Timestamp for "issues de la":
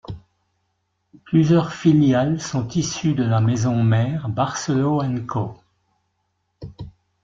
2.69-3.39